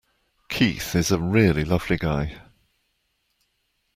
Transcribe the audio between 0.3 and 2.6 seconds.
Keith is a really lovely guy.